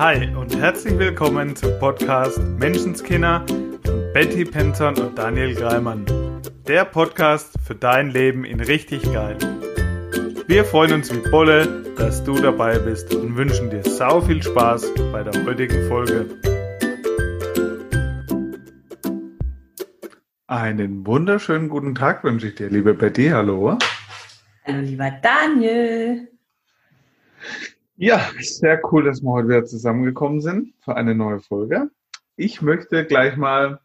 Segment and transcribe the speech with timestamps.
[0.00, 3.44] Hi und herzlich willkommen zum Podcast Menschenskinder
[3.84, 6.06] von Betty Penton und Daniel Greimann.
[6.66, 9.36] Der Podcast für dein Leben in richtig geil.
[10.46, 14.90] Wir freuen uns wie Bolle, dass du dabei bist und wünschen dir sau viel Spaß
[15.12, 16.24] bei der heutigen Folge.
[20.46, 23.28] Einen wunderschönen guten Tag wünsche ich dir, liebe Betty.
[23.28, 23.76] Hallo.
[24.64, 26.26] Hallo, lieber Daniel.
[28.02, 31.90] Ja, sehr cool, dass wir heute wieder zusammengekommen sind für eine neue Folge.
[32.34, 33.80] Ich möchte gleich mal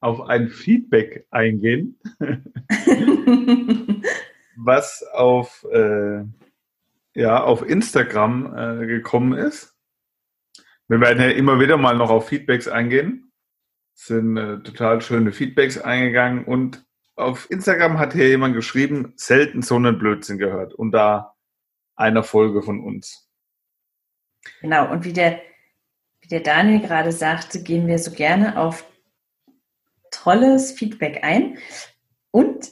[0.00, 2.00] auf ein Feedback eingehen,
[4.56, 6.24] was auf, äh,
[7.12, 9.76] ja, auf Instagram äh, gekommen ist.
[10.88, 13.30] Wir werden ja immer wieder mal noch auf Feedbacks eingehen
[13.92, 19.74] sind äh, total schöne Feedbacks eingegangen und auf Instagram hat hier jemand geschrieben, selten so
[19.74, 21.34] einen Blödsinn gehört und da
[21.96, 23.27] einer Folge von uns.
[24.60, 25.40] Genau, und wie der,
[26.20, 28.84] wie der Daniel gerade sagte, gehen wir so gerne auf
[30.10, 31.58] tolles Feedback ein
[32.30, 32.70] und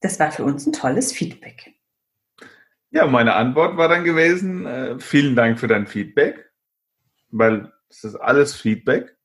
[0.00, 1.74] das war für uns ein tolles Feedback.
[2.90, 6.50] Ja, meine Antwort war dann gewesen, äh, vielen Dank für dein Feedback,
[7.30, 9.16] weil es ist alles Feedback.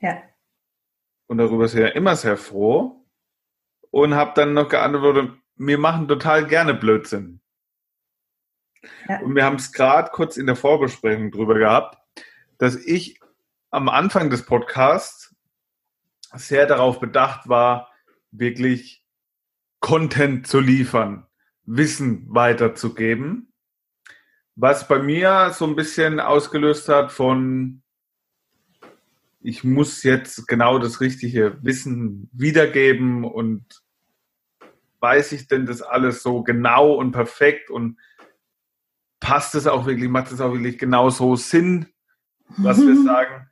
[0.00, 0.22] Ja
[1.30, 3.06] und darüber ist ja immer sehr froh
[3.92, 7.40] und habe dann noch geantwortet, wir machen total gerne Blödsinn.
[9.08, 9.20] Ja.
[9.20, 11.98] Und wir haben es gerade kurz in der Vorbesprechung drüber gehabt,
[12.58, 13.20] dass ich
[13.70, 15.34] am Anfang des Podcasts
[16.34, 17.92] sehr darauf bedacht war,
[18.30, 19.04] wirklich
[19.80, 21.26] Content zu liefern,
[21.64, 23.52] Wissen weiterzugeben,
[24.56, 27.82] was bei mir so ein bisschen ausgelöst hat von
[29.42, 33.64] ich muss jetzt genau das richtige Wissen wiedergeben und
[35.00, 37.96] weiß ich denn das alles so genau und perfekt und
[39.20, 41.86] passt es auch wirklich, macht es auch wirklich genau so Sinn,
[42.56, 42.88] was mhm.
[42.88, 43.46] wir sagen.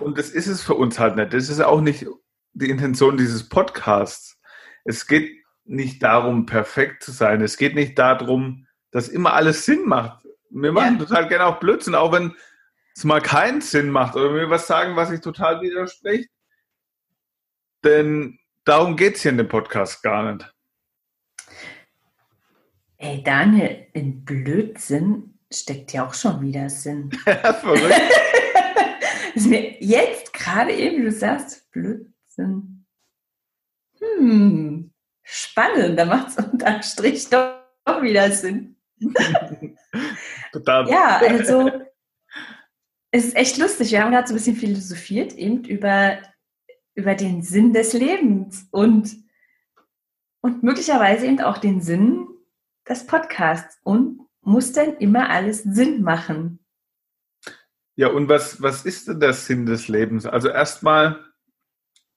[0.00, 1.32] Und das ist es für uns halt nicht.
[1.32, 2.06] Das ist auch nicht
[2.52, 4.38] die Intention dieses Podcasts.
[4.84, 7.40] Es geht nicht darum, perfekt zu sein.
[7.40, 10.26] Es geht nicht darum, dass immer alles Sinn macht.
[10.50, 11.04] Wir machen ja.
[11.04, 12.34] total gerne auch Blödsinn, auch wenn
[12.96, 16.28] es mal keinen Sinn macht oder mir was sagen, was sich total widerspricht.
[17.84, 20.52] Denn darum geht es hier in dem Podcast gar nicht.
[23.02, 27.10] Ey, Daniel, in Blödsinn steckt ja auch schon wieder Sinn.
[27.24, 27.94] Verrückt.
[29.34, 32.84] ist mir jetzt gerade eben, du sagst Blödsinn.
[33.98, 38.76] Hm, spannend, da macht es unterm Strich doch, doch wieder Sinn.
[40.52, 40.86] Total.
[40.90, 41.70] Ja, also
[43.12, 43.92] es ist echt lustig.
[43.92, 46.18] Wir haben gerade so ein bisschen philosophiert eben über,
[46.94, 49.16] über den Sinn des Lebens und,
[50.42, 52.26] und möglicherweise eben auch den Sinn
[52.88, 53.78] des Podcasts.
[53.82, 56.64] Und muss denn immer alles Sinn machen?
[57.96, 60.26] Ja, und was, was ist denn der Sinn des Lebens?
[60.26, 61.24] Also erstmal,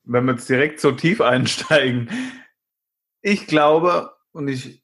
[0.03, 2.09] wenn wir jetzt direkt so tief einsteigen,
[3.21, 4.83] ich glaube, und ich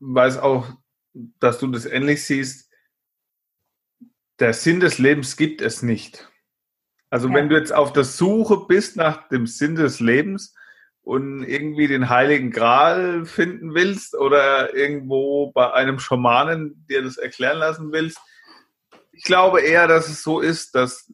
[0.00, 0.68] weiß auch,
[1.12, 2.70] dass du das ähnlich siehst,
[4.40, 6.30] der Sinn des Lebens gibt es nicht.
[7.10, 7.34] Also ja.
[7.34, 10.54] wenn du jetzt auf der Suche bist nach dem Sinn des Lebens
[11.04, 17.58] und irgendwie den heiligen Gral finden willst oder irgendwo bei einem Schamanen dir das erklären
[17.58, 18.18] lassen willst,
[19.12, 21.12] ich glaube eher, dass es so ist, dass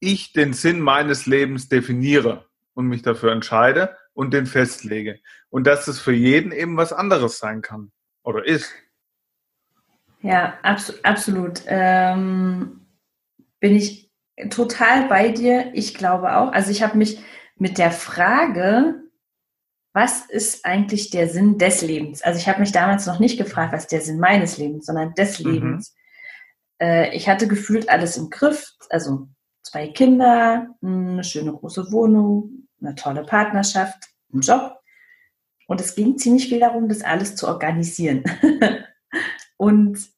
[0.00, 5.20] ich den Sinn meines Lebens definiere und mich dafür entscheide und den festlege.
[5.50, 8.72] Und dass es für jeden eben was anderes sein kann oder ist.
[10.22, 11.62] Ja, abso absolut.
[11.66, 12.86] Ähm,
[13.60, 14.10] bin ich
[14.50, 15.70] total bei dir.
[15.74, 16.52] Ich glaube auch.
[16.52, 17.20] Also ich habe mich
[17.56, 19.02] mit der Frage,
[19.92, 22.22] was ist eigentlich der Sinn des Lebens?
[22.22, 25.14] Also ich habe mich damals noch nicht gefragt, was ist der Sinn meines Lebens, sondern
[25.14, 25.50] des mhm.
[25.50, 25.94] Lebens.
[26.80, 28.72] Äh, ich hatte gefühlt alles im Griff.
[28.88, 29.28] Also
[29.62, 34.78] zwei Kinder, eine schöne große Wohnung, eine tolle Partnerschaft, einen Job.
[35.66, 38.24] Und es ging ziemlich viel darum, das alles zu organisieren.
[39.62, 40.10] Und,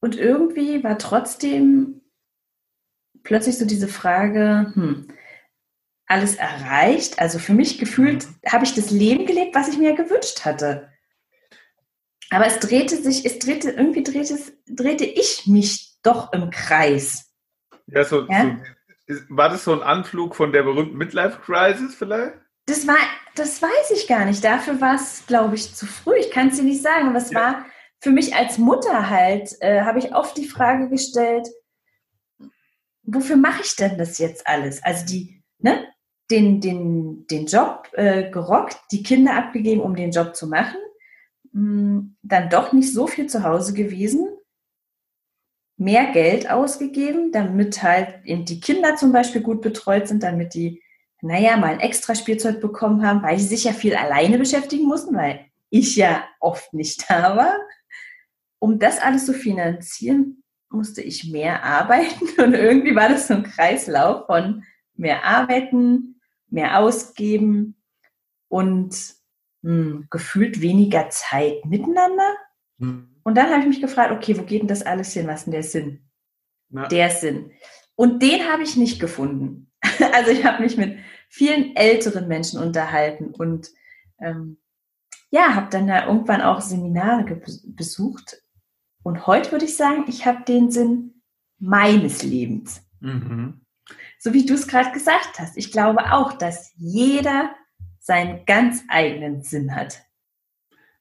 [0.00, 2.00] und irgendwie war trotzdem
[3.22, 5.08] plötzlich so diese Frage, hm,
[6.14, 7.18] alles erreicht?
[7.18, 8.52] Also für mich gefühlt mhm.
[8.52, 10.88] habe ich das Leben gelebt, was ich mir gewünscht hatte.
[12.30, 17.32] Aber es drehte sich, es drehte, irgendwie drehte, drehte ich mich doch im Kreis.
[17.86, 18.56] Ja, so, ja?
[19.06, 22.34] so war das so ein Anflug von der berühmten Midlife Crisis vielleicht?
[22.66, 22.96] Das war,
[23.34, 24.42] das weiß ich gar nicht.
[24.42, 26.16] Dafür war es, glaube ich, zu früh.
[26.16, 27.38] Ich kann es dir nicht sagen, aber es ja.
[27.38, 27.66] war
[28.00, 31.48] für mich als Mutter halt, äh, habe ich oft die Frage gestellt,
[33.02, 34.82] wofür mache ich denn das jetzt alles?
[34.82, 35.86] Also die, ne,
[36.34, 40.78] den, den, den Job äh, gerockt, die Kinder abgegeben, um den Job zu machen,
[41.52, 44.28] mh, hm, dann doch nicht so viel zu Hause gewesen.
[45.76, 50.80] mehr Geld ausgegeben, damit halt die Kinder zum Beispiel gut betreut sind, damit die,
[51.20, 55.16] naja, mal ein extra Spielzeug bekommen haben, weil sie sich ja viel alleine beschäftigen mussten,
[55.16, 57.58] weil ich ja oft nicht da war.
[58.60, 63.42] Um das alles zu finanzieren, musste ich mehr arbeiten und irgendwie war das so ein
[63.42, 64.62] Kreislauf von
[64.96, 66.13] mehr arbeiten,
[66.54, 67.76] mehr ausgeben
[68.48, 68.94] und
[69.62, 72.32] mh, hm, gefühlt weniger Zeit miteinander.
[72.78, 73.16] Mhm.
[73.24, 75.26] Und dann habe ich mich gefragt, okay, wo geht denn das alles hin?
[75.26, 76.10] Was ist denn der Sinn?
[76.70, 76.88] Ja.
[76.88, 77.50] Der Sinn.
[77.96, 79.70] Und den habe ich nicht gefunden.
[80.12, 80.98] Also ich habe mich mit
[81.28, 83.70] vielen älteren Menschen unterhalten und
[84.20, 84.58] ähm,
[85.30, 88.42] ja, habe dann da irgendwann auch Seminare besucht.
[89.02, 91.22] Und heute würde ich sagen, ich habe den Sinn
[91.58, 92.82] meines Lebens.
[93.00, 93.63] Mhm.
[94.24, 95.58] So wie du es gerade gesagt hast.
[95.58, 97.54] Ich glaube auch, dass jeder
[98.00, 100.00] seinen ganz eigenen Sinn hat.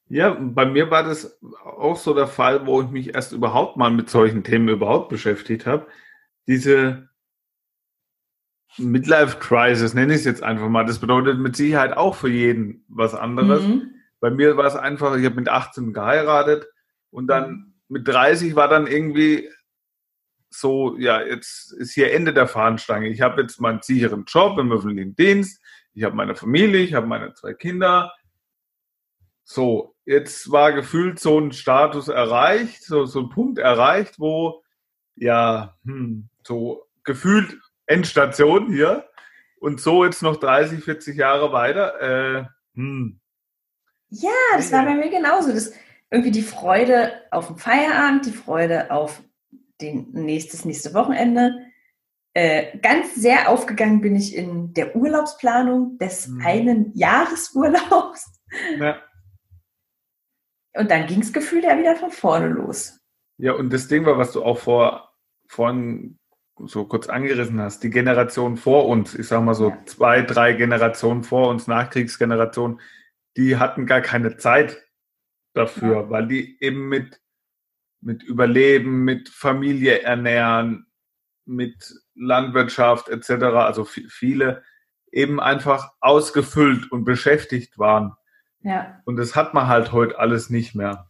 [0.10, 3.92] Ja, bei mir war das auch so der Fall, wo ich mich erst überhaupt mal
[3.92, 5.88] mit solchen Themen überhaupt beschäftigt habe.
[6.48, 7.08] Diese
[8.78, 10.84] Midlife Crisis, nenne ich es jetzt einfach mal.
[10.84, 13.64] Das bedeutet mit Sicherheit auch für jeden was anderes.
[13.64, 13.90] Mhm.
[14.20, 16.68] Bei mir war es einfach, ich habe mit 18 geheiratet
[17.10, 17.74] und dann mhm.
[17.88, 19.48] mit 30 war dann irgendwie
[20.54, 23.10] so, ja, jetzt ist hier Ende der Fahnenstange.
[23.10, 25.62] Ich habe jetzt meinen sicheren Job im öffentlichen Dienst,
[25.94, 28.14] ich habe meine Familie, ich habe meine zwei Kinder.
[29.44, 34.64] So, jetzt war gefühlt so ein Status erreicht, so, so ein Punkt erreicht, wo,
[35.16, 39.08] ja, hm, so gefühlt Endstation hier
[39.60, 42.02] und so jetzt noch 30, 40 Jahre weiter.
[42.02, 42.46] Äh,
[42.76, 43.20] hm.
[44.10, 45.52] Ja, das war bei mir genauso.
[45.52, 45.74] Das,
[46.14, 49.24] irgendwie die Freude auf den Feierabend, die Freude auf
[49.84, 51.60] den nächstes, nächste Wochenende.
[52.34, 56.42] Äh, ganz sehr aufgegangen bin ich in der Urlaubsplanung des mhm.
[56.44, 58.42] einen Jahresurlaubs.
[58.80, 58.98] Ja.
[60.76, 63.00] Und dann ging es gefühlt ja wieder von vorne los.
[63.38, 65.14] Ja, und das Ding war, was du auch vor,
[65.48, 66.18] vorhin
[66.58, 69.78] so kurz angerissen hast, die Generation vor uns, ich sag mal so ja.
[69.86, 72.80] zwei, drei Generationen vor uns, Nachkriegsgeneration,
[73.38, 74.84] die hatten gar keine Zeit
[75.54, 76.10] dafür, ja.
[76.10, 77.20] weil die eben mit,
[78.04, 80.86] mit Überleben, mit Familie ernähren,
[81.46, 84.64] mit Landwirtschaft etc., also viele
[85.12, 88.14] eben einfach ausgefüllt und beschäftigt waren.
[88.62, 89.00] Ja.
[89.06, 91.10] Und das hat man halt heute alles nicht mehr.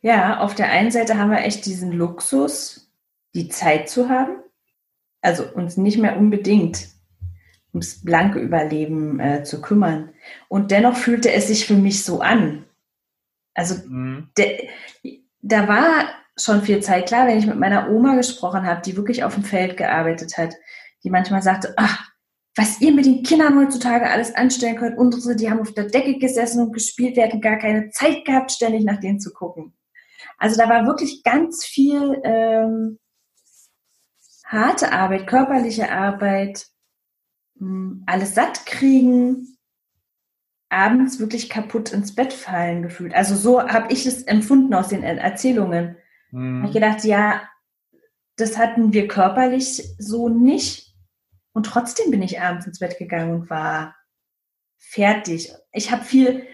[0.00, 2.92] Ja, auf der einen Seite haben wir echt diesen Luxus,
[3.34, 4.36] die Zeit zu haben.
[5.20, 6.88] Also uns nicht mehr unbedingt
[7.72, 10.10] ums blanke Überleben äh, zu kümmern.
[10.48, 12.64] Und dennoch fühlte es sich für mich so an.
[13.54, 14.28] Also mhm.
[14.38, 14.68] de,
[15.46, 19.24] da war schon viel Zeit klar, wenn ich mit meiner Oma gesprochen habe, die wirklich
[19.24, 20.54] auf dem Feld gearbeitet hat,
[21.04, 22.10] die manchmal sagte, ach,
[22.56, 24.98] was ihr mit den Kindern heutzutage alles anstellen könnt.
[24.98, 28.50] Unsere, die haben auf der Decke gesessen und gespielt, wir hatten gar keine Zeit gehabt,
[28.50, 29.76] ständig nach denen zu gucken.
[30.38, 32.98] Also da war wirklich ganz viel ähm,
[34.44, 36.66] harte Arbeit, körperliche Arbeit,
[37.58, 39.55] hm, alles satt kriegen,
[40.68, 43.14] abends wirklich kaputt ins Bett fallen gefühlt.
[43.14, 45.96] Also so habe ich es empfunden aus den Erzählungen.
[46.30, 46.58] Mhm.
[46.58, 47.48] Habe ich gedacht, ja,
[48.36, 50.94] das hatten wir körperlich so nicht.
[51.52, 53.96] Und trotzdem bin ich abends ins Bett gegangen und war
[54.76, 55.52] fertig.
[55.72, 56.46] Ich habe viel,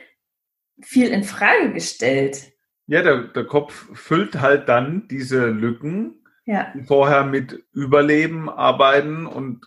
[0.81, 2.53] viel in Frage gestellt.
[2.87, 6.73] Ja, der, der Kopf füllt halt dann diese Lücken, ja.
[6.75, 9.67] die vorher mit Überleben, Arbeiten und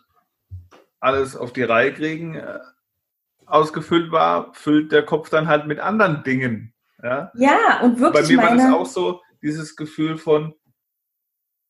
[0.99, 2.59] alles auf die Reihe kriegen äh,
[3.45, 6.73] ausgefüllt war, füllt der Kopf dann halt mit anderen Dingen.
[7.01, 8.23] Ja, ja und wirklich.
[8.23, 8.49] Bei mir meine...
[8.49, 10.55] war das auch so, dieses Gefühl von,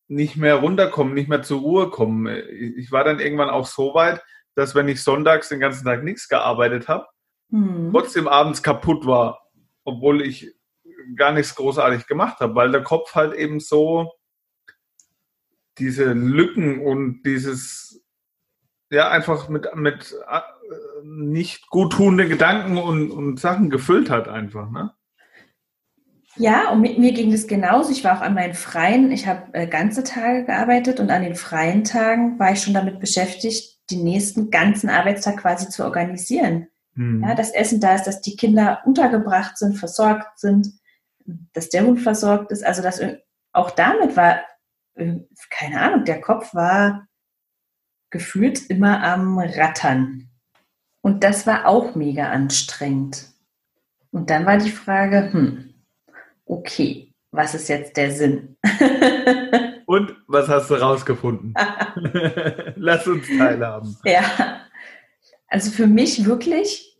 [0.07, 2.27] nicht mehr runterkommen, nicht mehr zur Ruhe kommen.
[2.27, 4.23] Ich war dann irgendwann auch so weit,
[4.55, 7.07] dass wenn ich sonntags den ganzen Tag nichts gearbeitet habe,
[7.49, 7.89] hm.
[7.91, 9.41] trotzdem abends kaputt war,
[9.83, 10.53] obwohl ich
[11.15, 14.11] gar nichts großartig gemacht habe, weil der Kopf halt eben so
[15.77, 18.03] diese Lücken und dieses
[18.89, 20.15] ja einfach mit mit
[21.03, 24.93] nicht gut tuenden Gedanken und, und Sachen gefüllt hat einfach, ne?
[26.37, 27.91] Ja, und mit mir ging das genauso.
[27.91, 31.35] Ich war auch an meinen freien, ich habe äh, ganze Tage gearbeitet und an den
[31.35, 36.67] freien Tagen war ich schon damit beschäftigt, den nächsten ganzen Arbeitstag quasi zu organisieren.
[36.95, 37.23] Hm.
[37.23, 40.67] Ja, das Essen da ist, dass die Kinder untergebracht sind, versorgt sind,
[41.53, 42.65] dass der Hund versorgt ist.
[42.65, 43.01] Also das
[43.53, 44.41] auch damit war,
[44.95, 45.15] äh,
[45.49, 47.07] keine Ahnung, der Kopf war
[48.09, 50.29] gefühlt immer am Rattern.
[51.05, 53.27] Und das war auch mega anstrengend.
[54.09, 55.75] Und dann war die Frage, hm,
[56.45, 58.57] okay, was ist jetzt der Sinn?
[59.85, 61.53] Und was hast du rausgefunden?
[62.75, 63.95] Lass uns teilhaben.
[64.03, 64.61] Ja,
[65.45, 66.97] also für mich wirklich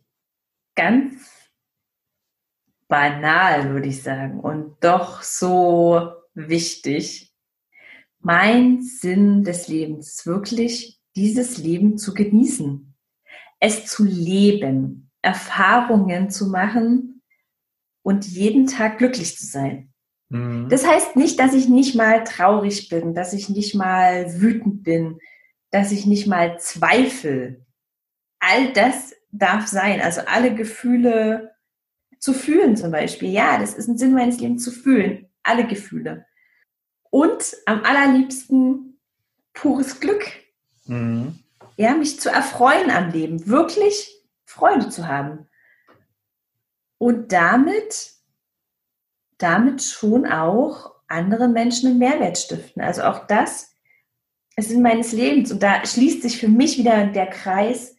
[0.76, 1.50] ganz
[2.86, 7.34] banal, würde ich sagen, und doch so wichtig.
[8.20, 12.95] mein Sinn des Lebens, wirklich dieses Leben zu genießen,
[13.60, 17.22] es zu leben, Erfahrungen zu machen
[18.02, 19.92] und jeden Tag glücklich zu sein.
[20.28, 20.68] Mhm.
[20.68, 25.18] Das heißt nicht, dass ich nicht mal traurig bin, dass ich nicht mal wütend bin,
[25.70, 27.64] dass ich nicht mal zweifle.
[28.38, 30.00] All das darf sein.
[30.00, 31.52] Also alle Gefühle
[32.18, 33.30] zu fühlen zum Beispiel.
[33.30, 35.28] Ja, das ist ein Sinn meines Lebens zu fühlen.
[35.42, 36.26] Alle Gefühle.
[37.10, 39.00] Und am allerliebsten
[39.52, 40.24] pures Glück.
[40.86, 41.38] Mhm.
[41.76, 43.46] Ja, mich zu erfreuen am Leben.
[43.46, 44.10] Wirklich
[44.44, 45.48] Freude zu haben.
[46.98, 48.16] Und damit
[49.38, 52.82] damit schon auch anderen Menschen einen Mehrwert stiften.
[52.82, 53.74] Also auch das
[54.56, 55.52] ist in meines Lebens.
[55.52, 57.96] Und da schließt sich für mich wieder der Kreis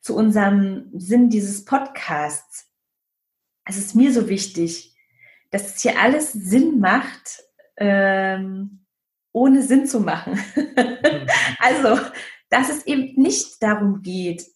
[0.00, 2.66] zu unserem Sinn dieses Podcasts.
[3.64, 4.96] Es ist mir so wichtig,
[5.50, 7.42] dass es hier alles Sinn macht,
[7.76, 8.84] ähm,
[9.32, 10.38] ohne Sinn zu machen.
[11.58, 11.98] also,
[12.50, 14.46] dass es eben nicht darum geht,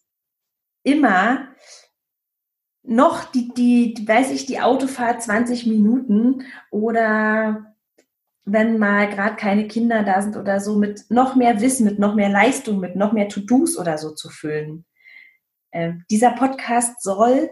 [0.83, 1.47] immer
[2.83, 7.75] noch die, die, weiß ich, die Autofahrt 20 Minuten oder
[8.45, 12.13] wenn mal gerade keine Kinder da sind oder so, mit noch mehr Wissen, mit noch
[12.13, 14.85] mehr Leistung, mit noch mehr To-Dos oder so zu füllen.
[15.71, 17.49] Ähm, dieser Podcast soll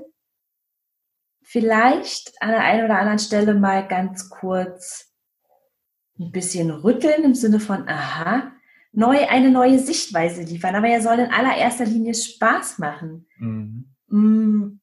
[1.41, 5.12] vielleicht an der einen oder anderen Stelle mal ganz kurz
[6.19, 8.51] ein bisschen rütteln im Sinne von, aha,
[8.93, 10.75] neu, eine neue Sichtweise liefern.
[10.75, 13.27] Aber er soll in allererster Linie Spaß machen.
[13.38, 13.89] Mhm.
[14.07, 14.79] Mm,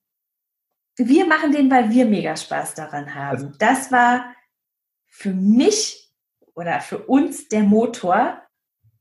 [0.97, 3.37] wir machen den, weil wir mega Spaß daran haben.
[3.37, 4.35] Also, das war
[5.07, 6.13] für mich
[6.55, 8.43] oder für uns der Motor.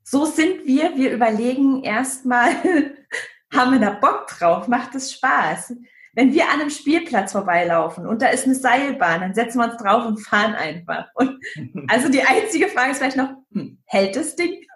[0.03, 0.95] So sind wir.
[0.95, 2.51] Wir überlegen erstmal,
[3.53, 4.67] haben wir da Bock drauf?
[4.67, 5.73] Macht es Spaß?
[6.19, 9.81] Wenn wir an einem Spielplatz vorbeilaufen und da ist eine Seilbahn, dann setzen wir uns
[9.81, 11.07] drauf und fahren einfach.
[11.13, 11.41] Und
[11.88, 14.67] also die einzige Frage ist vielleicht noch, hm, hält das Ding?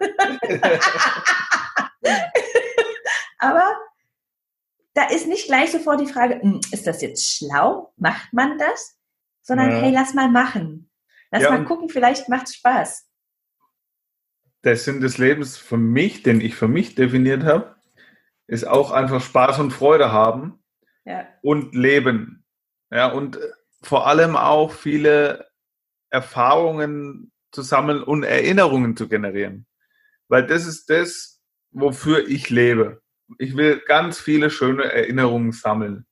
[3.38, 3.62] Aber
[4.94, 7.92] da ist nicht gleich sofort die Frage, hm, ist das jetzt schlau?
[7.98, 8.96] Macht man das?
[9.42, 9.76] Sondern ja.
[9.82, 10.90] hey, lass mal machen.
[11.30, 13.06] Lass ja, mal gucken, vielleicht macht es Spaß.
[14.64, 17.76] Der Sinn des Lebens für mich, den ich für mich definiert habe,
[18.46, 20.63] ist auch einfach Spaß und Freude haben
[21.04, 21.26] ja.
[21.42, 22.44] und leben.
[22.90, 23.38] Ja, und
[23.82, 25.46] vor allem auch viele
[26.10, 29.66] Erfahrungen zu sammeln und Erinnerungen zu generieren.
[30.28, 33.02] Weil das ist das, wofür ich lebe
[33.38, 36.06] ich will ganz viele schöne Erinnerungen sammeln.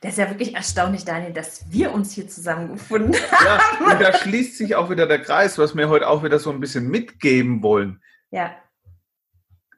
[0.00, 3.44] Das ist ja wirklich erstaunlich, Daniel, dass wir uns hier zusammengefunden haben.
[3.44, 6.50] Ja, und da schließt sich auch wieder der Kreis, was wir heute auch wieder so
[6.50, 8.00] ein bisschen mitgeben wollen.
[8.30, 8.54] Ja.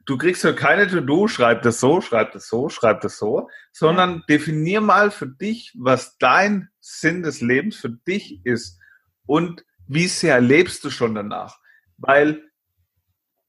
[0.05, 4.15] Du kriegst ja keine To-Do, schreib das so, schreib das so, schreib das so, sondern
[4.15, 4.21] ja.
[4.29, 8.79] definier mal für dich, was dein Sinn des Lebens für dich ist
[9.25, 11.59] und wie sehr lebst du schon danach.
[11.97, 12.43] Weil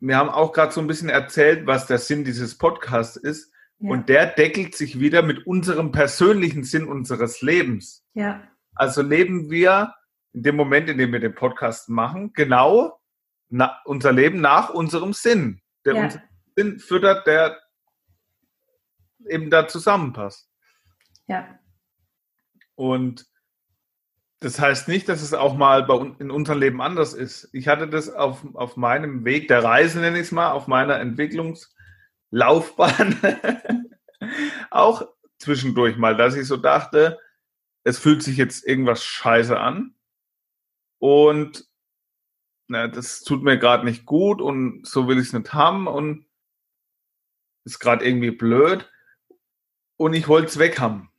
[0.00, 3.52] wir haben auch gerade so ein bisschen erzählt, was der Sinn dieses Podcasts ist.
[3.78, 3.90] Ja.
[3.90, 8.04] Und der deckelt sich wieder mit unserem persönlichen Sinn unseres Lebens.
[8.14, 8.42] Ja.
[8.74, 9.94] Also leben wir
[10.32, 12.98] in dem Moment, in dem wir den Podcast machen, genau
[13.84, 15.60] unser Leben nach unserem Sinn.
[15.84, 16.04] Der ja.
[16.04, 16.22] unseren
[16.56, 17.60] Sinn füttert, der
[19.28, 20.48] eben da zusammenpasst.
[21.26, 21.58] Ja.
[22.74, 23.26] Und
[24.40, 27.48] das heißt nicht, dass es auch mal bei, in unserem Leben anders ist.
[27.52, 30.98] Ich hatte das auf, auf meinem Weg der Reise, nenne ich es mal, auf meiner
[30.98, 33.20] Entwicklungslaufbahn
[34.70, 35.06] auch
[35.38, 37.20] zwischendurch mal, dass ich so dachte,
[37.84, 39.94] es fühlt sich jetzt irgendwas scheiße an
[40.98, 41.66] und
[42.68, 46.26] na, das tut mir gerade nicht gut und so will ich es nicht haben und
[47.64, 48.90] ist gerade irgendwie blöd
[49.96, 51.10] und ich wollte es weg haben.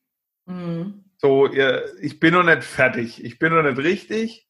[0.45, 1.05] Mhm.
[1.17, 1.49] So,
[2.01, 4.49] ich bin noch nicht fertig, ich bin noch nicht richtig.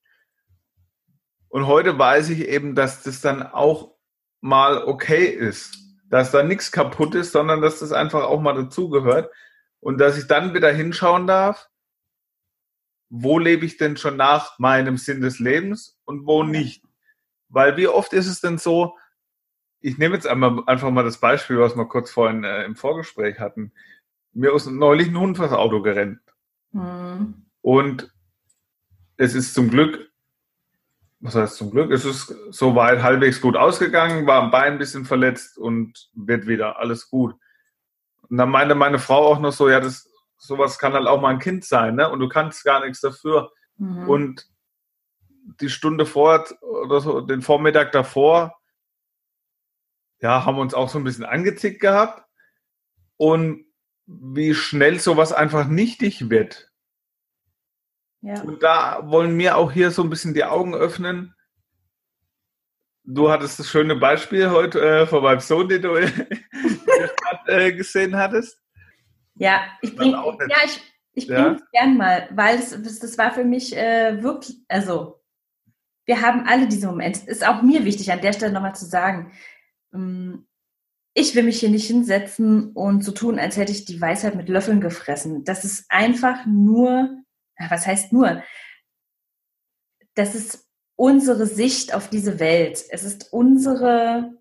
[1.49, 3.95] Und heute weiß ich eben, dass das dann auch
[4.41, 5.77] mal okay ist,
[6.09, 9.31] dass da nichts kaputt ist, sondern dass das einfach auch mal dazugehört
[9.79, 11.69] und dass ich dann wieder hinschauen darf,
[13.09, 16.83] wo lebe ich denn schon nach meinem Sinn des Lebens und wo nicht.
[17.49, 18.97] Weil wie oft ist es denn so,
[19.83, 23.39] ich nehme jetzt einmal, einfach mal das Beispiel, was wir kurz vorhin äh, im Vorgespräch
[23.39, 23.73] hatten.
[24.31, 26.21] Mir ist neulich ein Hund vors Auto gerannt.
[26.71, 27.45] Mhm.
[27.61, 28.11] Und
[29.17, 30.09] es ist zum Glück,
[31.19, 35.03] was heißt zum Glück, es ist soweit halbwegs gut ausgegangen, war am Bein ein bisschen
[35.03, 37.35] verletzt und wird wieder alles gut.
[38.29, 41.29] Und dann meinte meine Frau auch noch so, ja, das, sowas kann halt auch mal
[41.29, 42.09] ein Kind sein, ne?
[42.09, 43.51] Und du kannst gar nichts dafür.
[43.77, 44.09] Mhm.
[44.09, 44.47] Und
[45.59, 48.55] die Stunde vor oder so, den Vormittag davor,
[50.23, 52.23] ja, haben uns auch so ein bisschen angezickt gehabt.
[53.17, 53.65] Und
[54.05, 56.71] wie schnell sowas einfach nichtig wird.
[58.21, 58.41] Ja.
[58.41, 61.35] Und da wollen wir auch hier so ein bisschen die Augen öffnen.
[63.03, 68.15] du hattest das schöne Beispiel heute äh, von meinem Sohn, den du Stadt äh, gesehen
[68.15, 68.57] hattest.
[69.35, 70.81] Ja, ich bringe ja, ich,
[71.13, 71.57] ich ja?
[71.73, 75.21] gern mal, weil das, das war für mich äh, wirklich, also
[76.05, 77.29] wir haben alle diese Momente.
[77.29, 79.33] Ist auch mir wichtig, an der Stelle nochmal zu sagen,
[81.13, 84.49] ich will mich hier nicht hinsetzen und so tun, als hätte ich die Weisheit mit
[84.49, 85.43] Löffeln gefressen.
[85.43, 87.09] Das ist einfach nur,
[87.69, 88.41] was heißt nur?
[90.15, 92.83] Das ist unsere Sicht auf diese Welt.
[92.89, 94.33] Es ist unsere,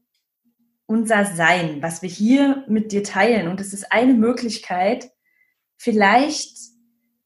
[0.86, 3.48] unser Sein, was wir hier mit dir teilen.
[3.48, 5.10] Und es ist eine Möglichkeit,
[5.76, 6.56] vielleicht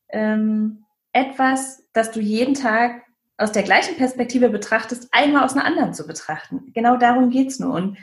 [0.08, 3.02] ähm, etwas, das du jeden Tag
[3.38, 6.72] aus der gleichen Perspektive betrachtest, einmal aus einer anderen zu betrachten.
[6.72, 7.74] Genau darum geht es nur.
[7.74, 7.98] Und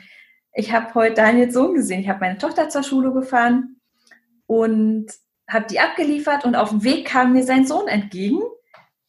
[0.54, 2.00] ich habe heute Daniels Sohn gesehen.
[2.00, 3.80] Ich habe meine Tochter zur Schule gefahren
[4.46, 5.08] und
[5.48, 8.40] habe die abgeliefert und auf dem Weg kam mir sein Sohn entgegen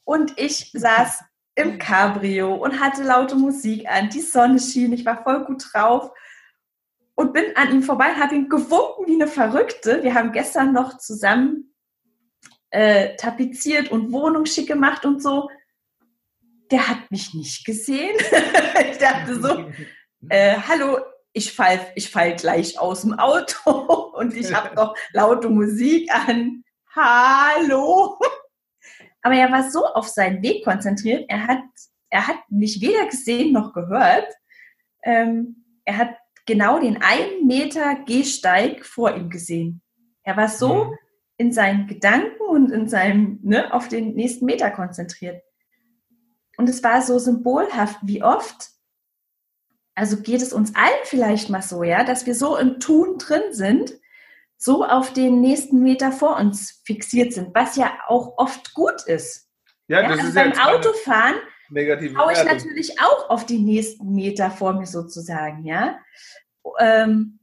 [0.04, 1.24] und ich saß
[1.56, 4.10] im Cabrio und hatte laute Musik an.
[4.10, 6.12] Die Sonne schien, ich war voll gut drauf
[7.14, 10.04] und bin an ihm vorbei, habe ihn gewunken wie eine Verrückte.
[10.04, 11.74] Wir haben gestern noch zusammen
[12.72, 15.50] äh, tapeziert und Wohnung schick gemacht und so.
[16.72, 18.18] Der hat mich nicht gesehen.
[18.92, 19.72] ich dachte so,
[20.30, 20.98] äh, hallo,
[21.36, 23.70] ich fall, ich fall gleich aus dem Auto
[24.18, 26.64] und ich habe noch laute Musik an.
[26.96, 28.18] Hallo.
[29.22, 31.64] Aber er war so auf seinen Weg konzentriert, er hat,
[32.10, 34.32] er hat mich weder gesehen noch gehört.
[35.04, 36.16] Ähm, er hat
[36.46, 39.82] genau den einen Meter Gehsteig vor ihm gesehen.
[40.24, 40.98] Er war so mhm.
[41.38, 45.44] in seinen Gedanken und in seinem, ne, auf den nächsten Meter konzentriert.
[46.56, 48.75] Und es war so symbolhaft, wie oft
[49.96, 53.52] also geht es uns allen vielleicht mal so, ja, dass wir so im Tun drin
[53.52, 53.94] sind,
[54.58, 59.50] so auf den nächsten Meter vor uns fixiert sind, was ja auch oft gut ist.
[59.88, 61.36] Ja, ja das also ist beim ja Autofahren
[61.70, 66.00] schaue ich natürlich auch auf die nächsten Meter vor mir sozusagen, ja.
[66.80, 67.40] Ähm,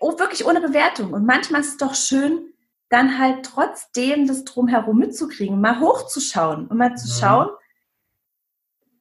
[0.00, 1.12] oh, wirklich ohne Bewertung.
[1.12, 2.52] Und manchmal ist es doch schön,
[2.88, 7.20] dann halt trotzdem das drumherum mitzukriegen, mal hochzuschauen und mal zu mhm.
[7.20, 7.48] schauen,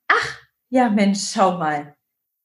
[0.08, 1.96] ach, ja Mensch, schau mal,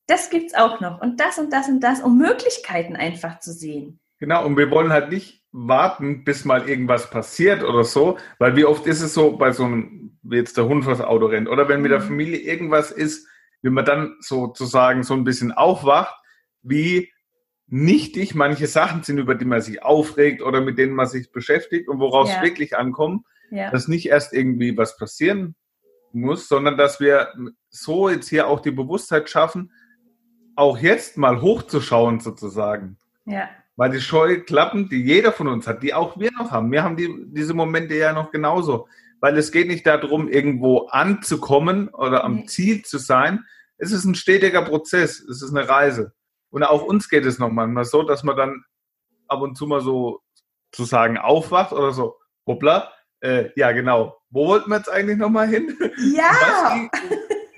[0.07, 4.01] das gibt's auch noch und das und das und das, um Möglichkeiten einfach zu sehen.
[4.19, 8.65] Genau, und wir wollen halt nicht warten, bis mal irgendwas passiert oder so, weil wie
[8.65, 11.69] oft ist es so bei so einem, wie jetzt der Hund vors Auto rennt oder
[11.69, 12.05] wenn mit der mhm.
[12.05, 13.27] Familie irgendwas ist,
[13.63, 16.15] wie man dann sozusagen so ein bisschen aufwacht,
[16.63, 17.13] wie
[17.67, 21.89] nichtig manche Sachen sind, über die man sich aufregt oder mit denen man sich beschäftigt
[21.89, 22.37] und woraus ja.
[22.37, 23.71] es wirklich ankommt, ja.
[23.71, 25.55] dass nicht erst irgendwie was passieren
[26.13, 27.29] muss, sondern dass wir
[27.71, 29.73] so jetzt hier auch die Bewusstheit schaffen,
[30.57, 32.99] auch jetzt mal hochzuschauen sozusagen.
[33.25, 33.49] Ja.
[33.77, 36.97] Weil die Scheuklappen, die jeder von uns hat, die auch wir noch haben, wir haben
[36.97, 38.89] die, diese Momente ja noch genauso.
[39.21, 42.47] Weil es geht nicht darum, irgendwo anzukommen oder am nee.
[42.47, 43.45] Ziel zu sein.
[43.79, 46.13] Es ist ein stetiger Prozess, es ist eine Reise.
[46.51, 48.65] Und auch uns geht es noch manchmal so, dass man dann
[49.29, 50.21] ab und zu mal so
[50.73, 55.49] zu sagen aufwacht oder so, hoppla, äh, ja genau, wo wollten wir jetzt eigentlich nochmal
[55.49, 55.77] hin?
[56.15, 56.89] Ja!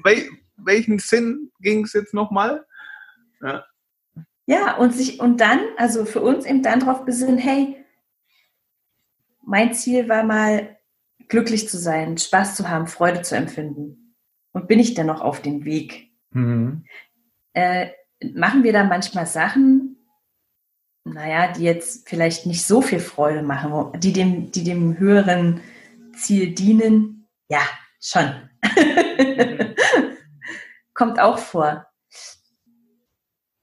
[0.02, 0.18] Was,
[0.56, 2.64] welchen Sinn ging es jetzt nochmal?
[3.44, 3.64] Ja.
[4.46, 7.84] ja, und sich, und dann, also für uns eben dann darauf besinnen, hey,
[9.42, 10.78] mein Ziel war mal,
[11.28, 14.16] glücklich zu sein, Spaß zu haben, Freude zu empfinden.
[14.52, 16.10] Und bin ich denn noch auf dem Weg?
[16.30, 16.84] Mhm.
[17.54, 17.90] Äh,
[18.34, 19.96] machen wir da manchmal Sachen,
[21.04, 25.60] naja, die jetzt vielleicht nicht so viel Freude machen, die dem, die dem höheren
[26.14, 27.28] Ziel dienen?
[27.48, 27.62] Ja,
[28.00, 28.50] schon.
[28.62, 29.74] Mhm.
[30.94, 31.86] Kommt auch vor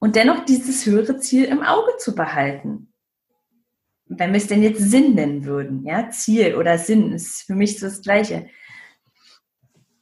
[0.02, 2.92] und dennoch dieses höhere Ziel im Auge zu behalten.
[4.08, 7.80] Wenn wir es denn jetzt Sinn nennen würden, ja, Ziel oder Sinn ist für mich
[7.80, 8.50] so das Gleiche.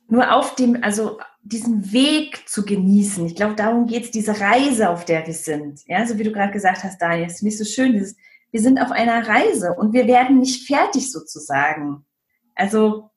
[0.07, 3.25] Nur auf dem, also diesen Weg zu genießen.
[3.25, 5.81] Ich glaube, darum geht es, diese Reise, auf der wir sind.
[5.85, 8.15] Ja, so wie du gerade gesagt hast, Daniel, ist nicht so schön, dieses,
[8.51, 12.05] wir sind auf einer Reise und wir werden nicht fertig sozusagen.
[12.55, 13.11] Also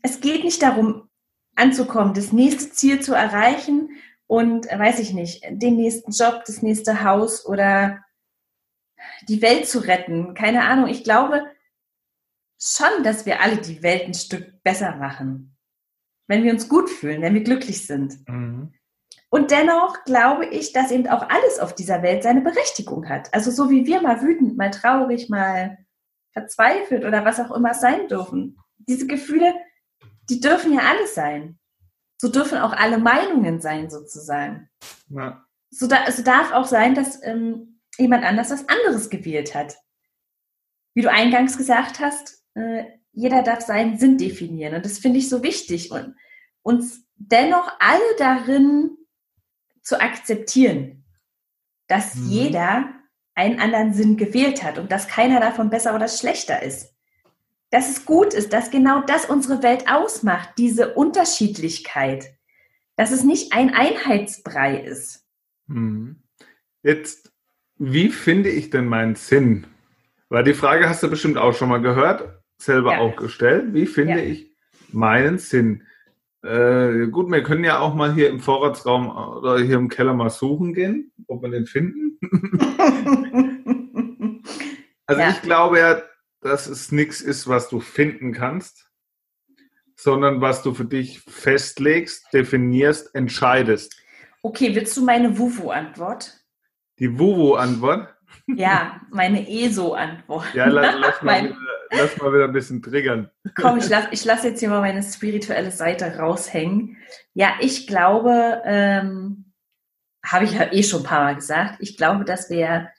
[0.00, 1.08] es geht nicht darum,
[1.56, 3.90] anzukommen, das nächste Ziel zu erreichen
[4.30, 8.04] und äh, weiß ich nicht, den nächsten Job, das nächste Haus oder
[9.26, 10.34] die Welt zu retten.
[10.34, 10.86] Keine Ahnung.
[10.88, 11.50] Ich glaube
[12.56, 15.56] schon, dass wir alle die Welt ein Stück besser machen.
[16.28, 18.18] Wenn wir uns gut fühlen, wenn wir glücklich sind.
[18.28, 18.72] Mhm.
[19.30, 23.34] Und dennoch glaube ich, dass eben auch alles auf dieser Welt seine Berechtigung hat.
[23.34, 25.78] Also so wie wir mal wütend, mal traurig, mal
[26.32, 28.58] verzweifelt oder was auch immer sein dürfen.
[28.78, 29.54] Diese Gefühle,
[30.28, 31.59] die dürfen ja alles sein
[32.20, 34.68] so dürfen auch alle Meinungen sein, sozusagen.
[35.08, 35.42] Ja.
[35.70, 39.78] So, da, so darf auch sein, dass ähm, jemand anders was anderes gewählt hat.
[40.92, 44.74] Wie du eingangs gesagt hast, äh, jeder darf seinen Sinn definieren.
[44.74, 45.92] Und das finde ich so wichtig.
[45.92, 46.14] Und
[46.60, 48.98] uns dennoch alle darin
[49.82, 51.06] zu akzeptieren,
[51.86, 52.28] dass mhm.
[52.28, 52.94] jeder
[53.34, 56.89] einen anderen Sinn gewählt hat und dass keiner davon besser oder schlechter ist.
[57.70, 62.34] Dass es gut ist, dass genau das unsere Welt ausmacht, diese Unterschiedlichkeit,
[62.96, 65.24] dass es nicht ein Einheitsbrei ist.
[65.66, 66.22] Mhm.
[66.82, 67.32] Jetzt,
[67.76, 69.66] wie finde ich denn meinen Sinn?
[70.28, 72.98] Weil die Frage hast du bestimmt auch schon mal gehört, selber ja.
[72.98, 73.74] auch gestellt.
[73.74, 74.24] Wie finde ja.
[74.24, 74.50] ich
[74.92, 75.84] meinen Sinn?
[76.42, 80.30] Äh, gut, wir können ja auch mal hier im Vorratsraum oder hier im Keller mal
[80.30, 82.18] suchen gehen, ob wir den finden.
[85.06, 85.30] also ja.
[85.30, 86.00] ich glaube ja,
[86.40, 88.90] dass es nichts ist, was du finden kannst,
[89.96, 93.96] sondern was du für dich festlegst, definierst, entscheidest.
[94.42, 96.40] Okay, willst du meine Wuwu-Antwort?
[96.98, 98.14] Die Wuwu-Antwort?
[98.46, 100.54] Ja, meine ESO-Antwort.
[100.54, 101.56] Ja, lass, lass, mal wieder,
[101.90, 103.28] lass mal wieder ein bisschen triggern.
[103.56, 106.96] Komm, ich lasse ich lass jetzt hier mal meine spirituelle Seite raushängen.
[107.34, 109.52] Ja, ich glaube, ähm,
[110.24, 112.90] habe ich ja eh schon ein paar Mal gesagt, ich glaube, dass wir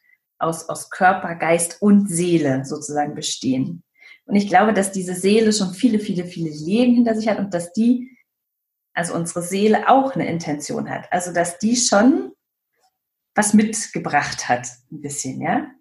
[0.42, 3.84] aus, aus Körper, Geist und Seele sozusagen bestehen.
[4.26, 7.54] Und ich glaube, dass diese Seele schon viele, viele, viele Leben hinter sich hat und
[7.54, 8.18] dass die,
[8.94, 11.12] also unsere Seele auch eine Intention hat.
[11.12, 12.32] Also, dass die schon
[13.36, 15.72] was mitgebracht hat, ein bisschen, ja.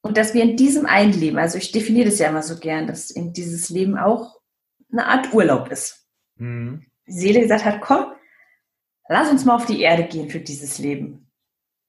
[0.00, 2.86] Und dass wir in diesem einen Leben, also ich definiere das ja immer so gern,
[2.86, 4.40] dass in dieses Leben auch
[4.90, 6.06] eine Art Urlaub ist.
[6.36, 6.86] Mhm.
[7.06, 8.12] Die Seele gesagt hat, komm,
[9.08, 11.30] lass uns mal auf die Erde gehen für dieses Leben.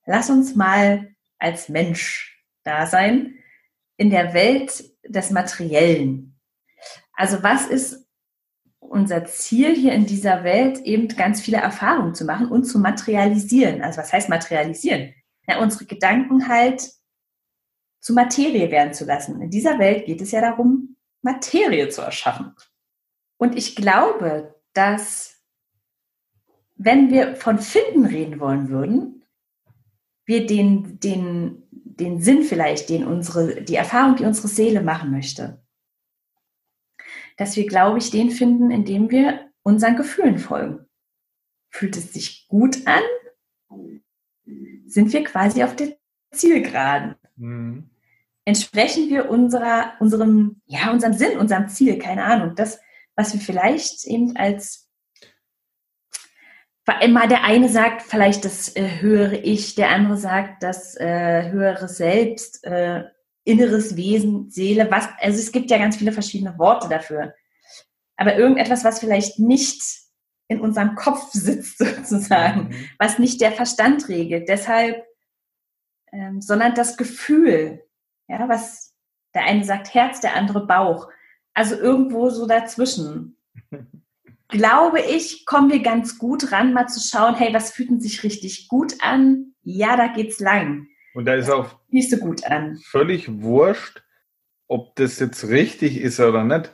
[0.06, 3.36] Lass uns mal als Mensch da sein
[3.98, 6.40] in der Welt des Materiellen.
[7.14, 8.08] Also was ist
[8.80, 13.82] unser Ziel hier in dieser Welt, eben ganz viele Erfahrungen zu machen und zu materialisieren.
[13.82, 15.14] Also was heißt materialisieren?
[15.48, 16.90] Ja, unsere Gedanken halt
[18.00, 19.42] zu Materie werden zu lassen.
[19.42, 22.56] In dieser Welt geht es ja darum, Materie zu erschaffen.
[23.38, 25.44] Und ich glaube, dass
[26.76, 29.19] wenn wir von Finden reden wollen würden,
[30.30, 35.62] wir den, den, den Sinn vielleicht, den unsere, die Erfahrung, die unsere Seele machen möchte,
[37.36, 40.86] dass wir, glaube ich, den finden, indem wir unseren Gefühlen folgen.
[41.72, 43.02] Fühlt es sich gut an?
[44.86, 45.98] Sind wir quasi auf der
[46.32, 47.16] Zielgeraden?
[47.36, 47.90] Mhm.
[48.46, 52.80] Entsprechen wir unserer, unserem, ja, unserem Sinn, unserem Ziel, keine Ahnung, das,
[53.16, 54.89] was wir vielleicht eben als
[57.02, 61.88] immer der eine sagt vielleicht das äh, höhere Ich, der andere sagt das äh, höhere
[61.88, 62.64] Selbst.
[62.64, 63.04] Äh,
[63.50, 67.34] inneres Wesen, Seele, was, also es gibt ja ganz viele verschiedene Worte dafür.
[68.16, 69.82] Aber irgendetwas, was vielleicht nicht
[70.48, 72.90] in unserem Kopf sitzt sozusagen, mhm.
[73.00, 74.50] was nicht der Verstand regelt.
[74.50, 75.04] Deshalb,
[76.12, 77.84] ähm, sondern das Gefühl,
[78.28, 78.94] ja, was
[79.34, 81.10] der eine sagt Herz, der andere Bauch.
[81.54, 83.38] Also irgendwo so dazwischen.
[84.50, 88.24] Glaube ich, kommen wir ganz gut ran, mal zu schauen, hey, was fühlt denn sich
[88.24, 89.54] richtig gut an?
[89.62, 90.88] Ja, da geht's lang.
[91.14, 92.78] Und da ist auch nicht so gut an.
[92.84, 94.04] Völlig wurscht,
[94.68, 96.74] ob das jetzt richtig ist oder nicht.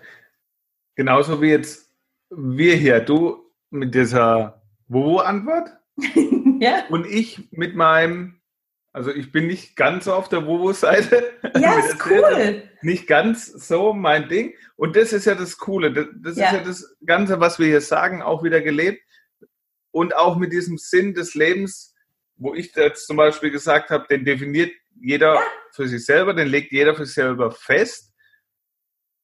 [0.95, 1.93] Genauso wie jetzt
[2.29, 5.69] wir hier, du mit dieser Wowo-Antwort
[6.59, 6.85] ja.
[6.89, 8.39] und ich mit meinem,
[8.95, 11.33] also ich bin nicht ganz so auf der Wowo-Seite.
[11.57, 12.63] Ja, ist cool.
[12.81, 14.53] Nicht ganz so mein Ding.
[14.75, 15.91] Und das ist ja das Coole.
[15.93, 16.47] Das, das ja.
[16.47, 19.01] ist ja das Ganze, was wir hier sagen, auch wieder gelebt.
[19.91, 21.93] Und auch mit diesem Sinn des Lebens,
[22.35, 25.41] wo ich jetzt zum Beispiel gesagt habe, den definiert jeder ja.
[25.71, 28.13] für sich selber, den legt jeder für sich selber fest.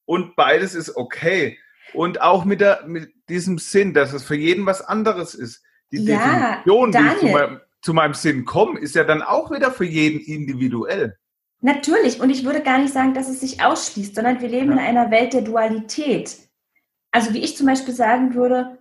[0.05, 1.60] Und beides ist okay.
[1.93, 5.63] Und auch mit, der, mit diesem Sinn, dass es für jeden was anderes ist.
[5.91, 7.12] Die ja, Definition, Daniel.
[7.12, 10.20] wie ich zu meinem, zu meinem Sinn komme, ist ja dann auch wieder für jeden
[10.20, 11.17] individuell.
[11.62, 12.20] Natürlich.
[12.20, 14.74] Und ich würde gar nicht sagen, dass es sich ausschließt, sondern wir leben ja.
[14.74, 16.38] in einer Welt der Dualität.
[17.12, 18.80] Also wie ich zum Beispiel sagen würde,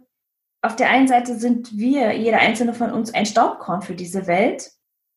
[0.62, 4.70] auf der einen Seite sind wir, jeder einzelne von uns, ein Staubkorn für diese Welt.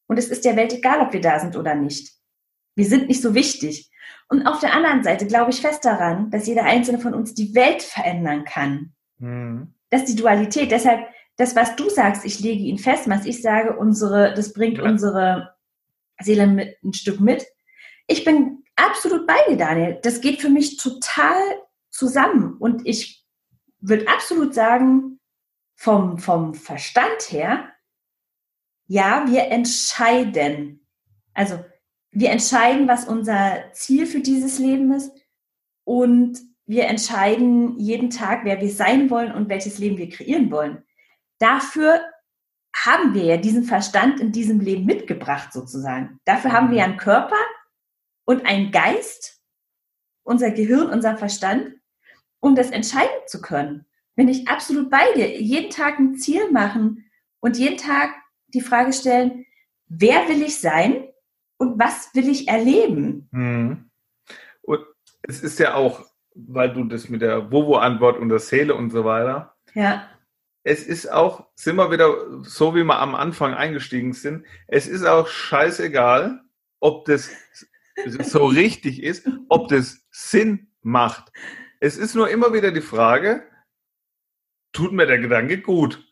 [0.07, 2.13] Und es ist der Welt egal, ob wir da sind oder nicht.
[2.75, 3.91] Wir sind nicht so wichtig.
[4.29, 7.53] Und auf der anderen Seite glaube ich fest daran, dass jeder einzelne von uns die
[7.55, 8.93] Welt verändern kann.
[9.19, 9.73] Mhm.
[9.89, 10.71] Das ist die Dualität.
[10.71, 14.77] Deshalb, das, was du sagst, ich lege ihn fest, was ich sage, unsere, das bringt
[14.77, 14.83] ja.
[14.83, 15.55] unsere
[16.21, 17.45] Seele mit, ein Stück mit.
[18.07, 19.99] Ich bin absolut bei dir, Daniel.
[20.03, 21.37] Das geht für mich total
[21.89, 22.57] zusammen.
[22.59, 23.25] Und ich
[23.79, 25.19] würde absolut sagen,
[25.75, 27.69] vom, vom Verstand her,
[28.87, 30.87] ja, wir entscheiden.
[31.33, 31.63] Also
[32.11, 35.11] wir entscheiden, was unser Ziel für dieses Leben ist
[35.83, 40.83] und wir entscheiden jeden Tag, wer wir sein wollen und welches Leben wir kreieren wollen.
[41.39, 42.01] Dafür
[42.75, 46.19] haben wir ja diesen Verstand in diesem Leben mitgebracht sozusagen.
[46.25, 47.37] Dafür haben wir ja einen Körper
[48.25, 49.41] und einen Geist,
[50.23, 51.75] unser Gehirn, unser Verstand,
[52.39, 53.85] um das entscheiden zu können.
[54.15, 55.41] bin ich absolut bei dir.
[55.41, 58.11] Jeden Tag ein Ziel machen und jeden Tag
[58.47, 59.45] die Frage stellen,
[59.87, 61.07] wer will ich sein
[61.57, 63.27] und was will ich erleben?
[63.31, 63.89] Mhm.
[64.61, 64.85] Und
[65.23, 69.03] es ist ja auch, weil du das mit der Wovo-Antwort und der Seele und so
[69.03, 69.55] weiter.
[69.73, 70.07] Ja.
[70.63, 75.05] Es ist auch, sind wir wieder so, wie wir am Anfang eingestiegen sind, es ist
[75.05, 76.41] auch scheißegal,
[76.79, 77.31] ob das
[78.19, 81.31] so richtig ist, ob das Sinn macht.
[81.79, 83.43] Es ist nur immer wieder die Frage,
[84.71, 86.03] tut mir der Gedanke gut?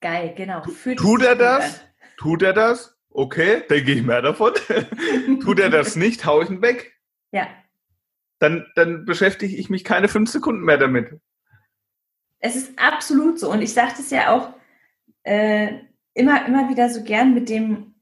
[0.00, 0.62] Geil, genau.
[0.62, 1.80] Fühlt tut er das?
[1.80, 1.86] An.
[2.18, 2.96] Tut er das?
[3.10, 4.52] Okay, dann gehe ich mehr davon.
[5.42, 6.94] tut er das nicht, hau ich ihn weg.
[7.32, 7.48] Ja.
[8.38, 11.18] Dann, dann beschäftige ich mich keine fünf Sekunden mehr damit.
[12.40, 13.50] Es ist absolut so.
[13.50, 14.52] Und ich sage das ja auch
[15.22, 15.80] äh,
[16.14, 17.94] immer, immer wieder so gern mit dem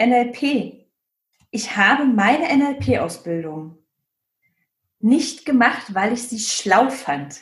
[0.00, 0.86] NLP.
[1.50, 3.78] Ich habe meine NLP-Ausbildung
[5.00, 7.40] nicht gemacht, weil ich sie schlau fand.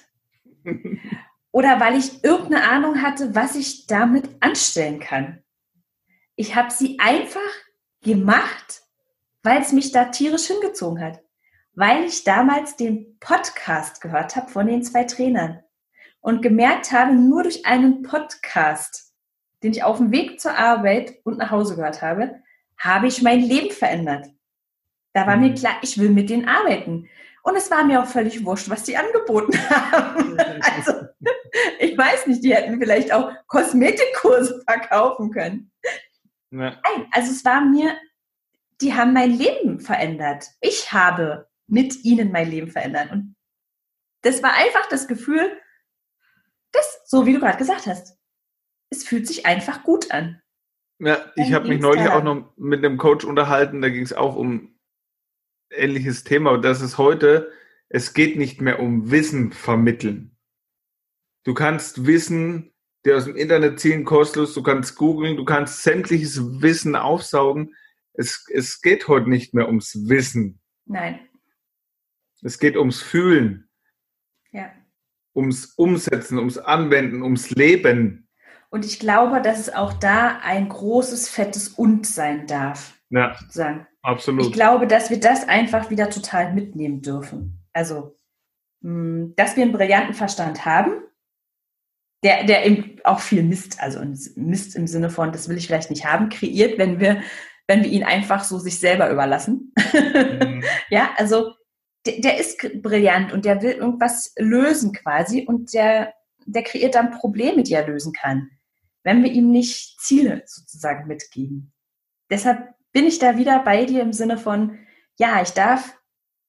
[1.52, 5.42] Oder weil ich irgendeine Ahnung hatte, was ich damit anstellen kann.
[6.36, 7.40] Ich habe sie einfach
[8.02, 8.82] gemacht,
[9.42, 11.20] weil es mich da tierisch hingezogen hat.
[11.74, 15.62] Weil ich damals den Podcast gehört habe von den zwei Trainern
[16.20, 19.12] und gemerkt habe, nur durch einen Podcast,
[19.62, 22.40] den ich auf dem Weg zur Arbeit und nach Hause gehört habe,
[22.78, 24.26] habe ich mein Leben verändert.
[25.12, 25.54] Da war mir mhm.
[25.54, 27.08] klar, ich will mit denen arbeiten.
[27.42, 30.38] Und es war mir auch völlig wurscht, was die angeboten haben.
[30.38, 30.92] Also,
[31.78, 35.70] ich weiß nicht, die hätten vielleicht auch Kosmetikkurse verkaufen können.
[36.50, 36.70] Ja.
[36.70, 37.96] Nein, also es war mir,
[38.80, 40.46] die haben mein Leben verändert.
[40.60, 43.10] Ich habe mit ihnen mein Leben verändert.
[43.10, 43.36] Und
[44.22, 45.50] das war einfach das Gefühl,
[46.72, 48.16] das, so wie du gerade gesagt hast,
[48.90, 50.40] es fühlt sich einfach gut an.
[50.98, 54.36] Ja, ich habe mich neulich auch noch mit einem Coach unterhalten, da ging es auch
[54.36, 54.78] um
[55.70, 56.50] ähnliches Thema.
[56.50, 57.50] Und das ist heute,
[57.88, 60.36] es geht nicht mehr um Wissen vermitteln.
[61.44, 62.74] Du kannst Wissen,
[63.06, 67.74] dir aus dem Internet ziehen, kostenlos, du kannst googeln, du kannst sämtliches Wissen aufsaugen.
[68.12, 70.60] Es, es geht heute nicht mehr ums Wissen.
[70.84, 71.20] Nein.
[72.42, 73.69] Es geht ums Fühlen.
[75.34, 78.28] Ums Umsetzen, ums Anwenden, ums Leben.
[78.70, 82.94] Und ich glaube, dass es auch da ein großes, fettes Und sein darf.
[83.10, 83.36] Ja.
[83.38, 83.86] Sozusagen.
[84.02, 84.46] Absolut.
[84.46, 87.60] Ich glaube, dass wir das einfach wieder total mitnehmen dürfen.
[87.72, 88.16] Also,
[88.82, 90.92] hm, dass wir einen brillanten Verstand haben,
[92.22, 94.00] der, der eben auch viel Mist, also
[94.36, 97.22] Mist im Sinne von, das will ich vielleicht nicht haben, kreiert, wenn wir,
[97.66, 99.72] wenn wir ihn einfach so sich selber überlassen.
[99.92, 100.62] Mhm.
[100.90, 101.54] ja, also
[102.06, 106.14] der, ist brillant und der will irgendwas lösen quasi und der,
[106.46, 108.50] der kreiert dann Probleme, die er lösen kann,
[109.02, 111.72] wenn wir ihm nicht Ziele sozusagen mitgeben.
[112.30, 114.78] Deshalb bin ich da wieder bei dir im Sinne von,
[115.18, 115.96] ja, ich darf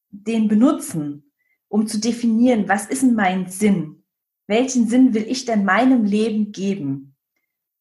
[0.09, 1.31] den benutzen,
[1.67, 4.03] um zu definieren, was ist denn mein Sinn?
[4.47, 7.15] Welchen Sinn will ich denn meinem Leben geben?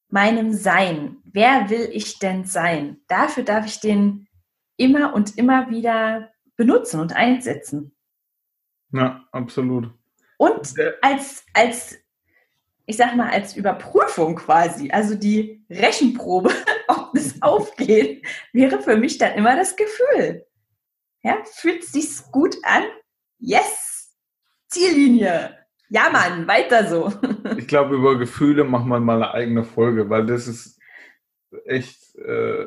[0.08, 1.18] Meinem Sein?
[1.24, 3.00] Wer will ich denn sein?
[3.08, 4.28] Dafür darf ich den
[4.76, 6.30] immer und immer wieder
[6.60, 7.96] benutzen und einsetzen.
[8.92, 9.90] Ja, absolut.
[10.36, 11.98] Und als, als
[12.84, 16.50] ich sag mal, als Überprüfung quasi, also die Rechenprobe,
[16.88, 20.44] ob es aufgeht, wäre für mich dann immer das Gefühl.
[21.22, 22.82] Ja, fühlt es sich gut an?
[23.38, 24.14] Yes!
[24.68, 25.56] Ziellinie!
[25.88, 27.10] Ja, Mann, weiter so.
[27.56, 30.78] Ich glaube, über Gefühle machen wir mal eine eigene Folge, weil das ist
[31.64, 32.66] echt äh,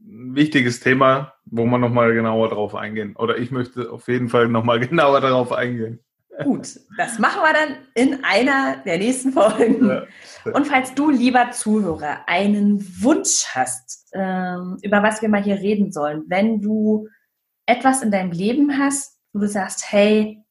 [0.00, 3.16] ein wichtiges Thema, wo man nochmal genauer drauf eingehen.
[3.16, 6.00] Oder ich möchte auf jeden Fall nochmal genauer darauf eingehen.
[6.42, 9.88] Gut, das machen wir dann in einer der nächsten Folgen.
[9.88, 10.06] Ja.
[10.52, 15.92] Und falls du, lieber Zuhörer, einen Wunsch hast, ähm, über was wir mal hier reden
[15.92, 17.08] sollen, wenn du
[17.64, 20.44] etwas in deinem Leben hast, wo du sagst, hey,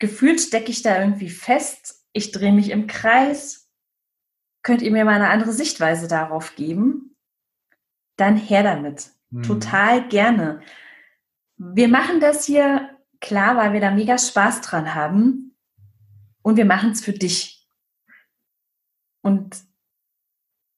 [0.00, 3.70] gefühlt stecke ich da irgendwie fest, ich drehe mich im Kreis,
[4.62, 7.16] könnt ihr mir mal eine andere Sichtweise darauf geben?
[8.16, 9.13] Dann her damit.
[9.30, 9.42] Mhm.
[9.42, 10.60] Total gerne.
[11.56, 15.56] Wir machen das hier Klar, weil wir da mega Spaß dran haben
[16.42, 17.66] und wir machen es für dich.
[19.22, 19.56] Und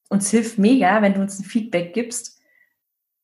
[0.07, 2.39] uns hilft mega, wenn du uns ein Feedback gibst,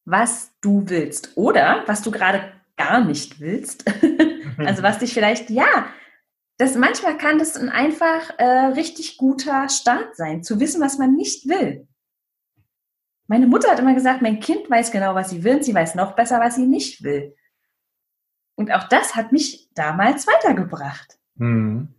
[0.04, 3.86] was du willst oder was du gerade gar nicht willst.
[4.58, 5.88] also was dich vielleicht, ja,
[6.58, 11.16] das manchmal kann das ein einfach äh, richtig guter Start sein, zu wissen, was man
[11.16, 11.88] nicht will.
[13.28, 15.96] Meine Mutter hat immer gesagt, mein Kind weiß genau, was sie will, und sie weiß
[15.96, 17.36] noch besser, was sie nicht will.
[18.56, 21.18] Und auch das hat mich damals weitergebracht.
[21.36, 21.94] Mhm.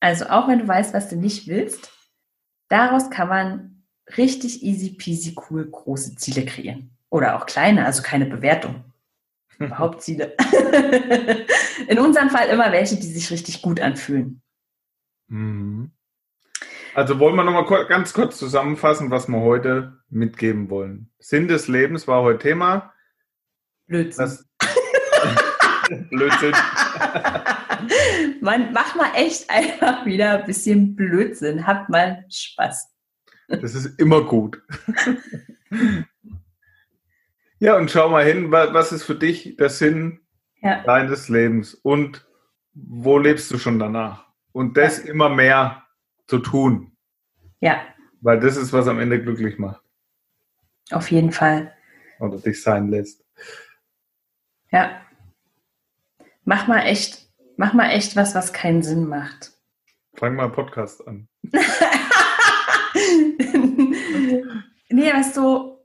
[0.00, 1.92] Also auch wenn du weißt, was du nicht willst,
[2.68, 3.84] daraus kann man
[4.16, 6.96] richtig easy peasy cool große Ziele kreieren.
[7.10, 8.84] Oder auch kleine, also keine Bewertung.
[9.58, 10.36] Überhaupt Ziele.
[11.88, 14.40] In unserem Fall immer welche, die sich richtig gut anfühlen.
[15.28, 15.90] Mhm.
[16.94, 21.10] Also wollen wir nochmal ganz kurz zusammenfassen, was wir heute mitgeben wollen.
[21.18, 22.92] Sinn des Lebens war heute Thema.
[23.86, 24.24] Blödsinn.
[24.24, 24.48] Das
[26.10, 26.52] Blödsinn.
[28.40, 31.66] Man, mach mal echt einfach wieder ein bisschen Blödsinn.
[31.66, 32.88] Habt mal Spaß.
[33.48, 34.62] Das ist immer gut.
[37.58, 40.20] ja, und schau mal hin, was ist für dich der Sinn
[40.60, 40.82] ja.
[40.84, 42.26] deines Lebens und
[42.74, 44.26] wo lebst du schon danach?
[44.52, 45.10] Und das ja.
[45.10, 45.84] immer mehr
[46.28, 46.92] zu tun.
[47.60, 47.82] Ja.
[48.20, 49.82] Weil das ist, was am Ende glücklich macht.
[50.90, 51.74] Auf jeden Fall.
[52.20, 53.24] Oder dich sein lässt.
[54.70, 55.00] Ja.
[56.44, 59.52] Mach mal echt, mach mal echt was, was keinen Sinn macht.
[60.14, 61.28] Fang mal einen Podcast an.
[64.88, 65.78] nee, weißt du,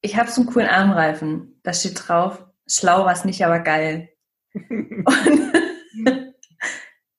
[0.00, 1.60] ich habe so einen coolen Armreifen.
[1.62, 4.10] Da steht drauf, schlau was nicht, aber geil.
[4.54, 5.52] Und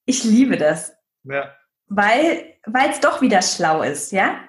[0.06, 0.96] ich liebe das.
[1.24, 1.54] Ja.
[1.90, 2.56] Weil
[2.92, 4.40] es doch wieder schlau ist, ja?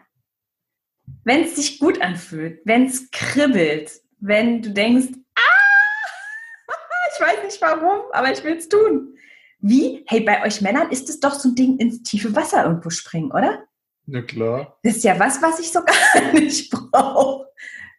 [1.24, 6.72] Wenn es sich gut anfühlt, wenn es kribbelt, wenn du denkst, ah,
[7.14, 9.16] ich weiß nicht warum, aber ich will es tun.
[9.59, 10.05] Wie?
[10.07, 13.33] Hey, bei euch Männern ist es doch so ein Ding ins tiefe Wasser irgendwo springen,
[13.33, 13.64] oder?
[14.07, 14.79] Na klar.
[14.83, 17.46] Das ist ja was, was ich so gar nicht brauche.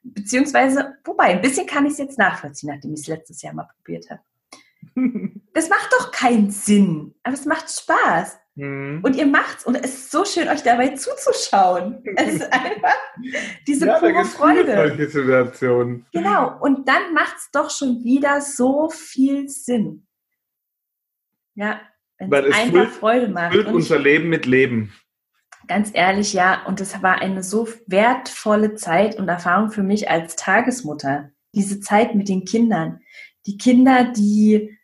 [0.04, 3.68] Beziehungsweise, wobei, ein bisschen kann ich es jetzt nachvollziehen, nachdem ich es letztes Jahr mal
[3.76, 4.22] probiert habe.
[5.54, 8.40] Das macht doch keinen Sinn, aber es macht Spaß.
[8.56, 9.00] Mhm.
[9.04, 12.04] Und ihr macht's und es ist so schön, euch dabei zuzuschauen.
[12.18, 12.98] Es ist einfach
[13.66, 14.76] diese ja, pure Freude.
[14.76, 16.06] Solche Situationen.
[16.12, 20.06] Genau, und dann macht's doch schon wieder so viel Sinn.
[21.56, 21.82] Ja,
[22.18, 23.54] wenn es einfach füllt, Freude macht.
[23.54, 24.94] Füllt unser Leben mit Leben.
[25.68, 26.66] Ganz ehrlich, ja.
[26.66, 31.32] Und es war eine so wertvolle Zeit und Erfahrung für mich als Tagesmutter.
[31.54, 33.02] Diese Zeit mit den Kindern.
[33.46, 34.78] Die Kinder, die,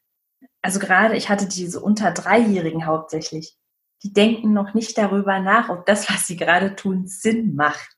[0.61, 3.56] also gerade, ich hatte diese unter Dreijährigen hauptsächlich,
[4.03, 7.95] die denken noch nicht darüber nach, ob das, was sie gerade tun, Sinn macht.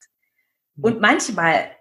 [0.75, 0.83] Mhm.
[0.83, 1.71] Und manchmal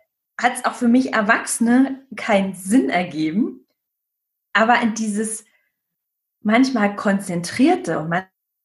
[0.40, 3.66] hat es auch für mich Erwachsene keinen Sinn ergeben,
[4.52, 5.44] aber in dieses
[6.40, 8.14] manchmal konzentrierte und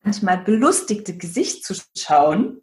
[0.04, 2.62] manchmal belustigte Gesicht zu schauen,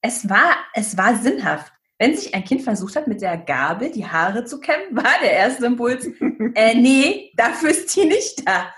[0.00, 1.72] es war, es war sinnhaft.
[1.98, 5.32] Wenn sich ein Kind versucht hat, mit der Gabel die Haare zu kämmen, war der
[5.32, 6.04] erste Impuls,
[6.54, 8.74] äh, nee, dafür ist die nicht da.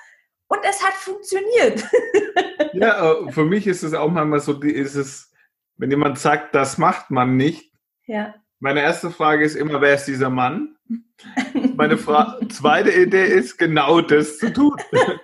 [0.49, 1.85] Und es hat funktioniert.
[2.75, 5.33] ja, äh, für mich ist es auch manchmal so, ist es,
[5.77, 7.73] wenn jemand sagt, das macht man nicht.
[8.07, 8.35] Ja.
[8.61, 10.77] Meine erste Frage ist immer, wer ist dieser Mann?
[11.77, 14.77] Meine Fra zweite Idee ist, genau das zu tun.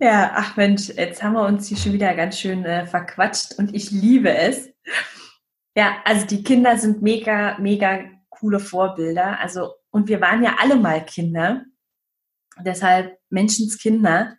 [0.00, 3.74] Ja, ach Mensch, jetzt haben wir uns hier schon wieder ganz schön äh, verquatscht und
[3.74, 4.70] ich liebe es.
[5.76, 9.38] Ja, also die Kinder sind mega, mega coole Vorbilder.
[9.40, 11.64] Also, und wir waren ja alle mal Kinder.
[12.60, 14.36] Deshalb Menschenskinder.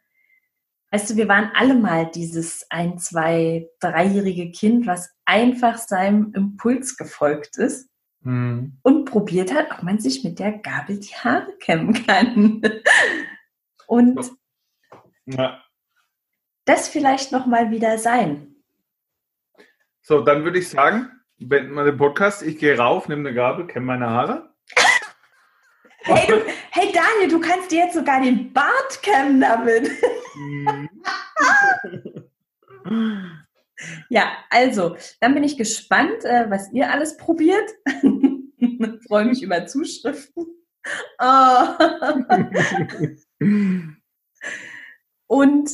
[0.92, 6.96] Weißt du, wir waren alle mal dieses ein, zwei, dreijährige Kind, was einfach seinem Impuls
[6.96, 7.90] gefolgt ist
[8.22, 8.78] mhm.
[8.82, 12.62] und probiert hat, ob man sich mit der Gabel die Haare kämmen kann.
[13.88, 14.20] Und
[15.26, 15.62] ja.
[16.66, 18.56] Das vielleicht nochmal wieder sein.
[20.02, 22.42] So, dann würde ich sagen, beenden wir den Podcast.
[22.42, 24.55] Ich gehe rauf, nehme eine Gabel, kämme meine Haare.
[26.06, 26.42] Hey, du,
[26.72, 29.90] hey Daniel, du kannst dir jetzt sogar den Bart kämmen damit.
[34.10, 37.70] ja, also, dann bin ich gespannt, äh, was ihr alles probiert.
[39.08, 40.46] Freue mich über Zuschriften.
[41.20, 41.68] Oh.
[45.28, 45.72] Und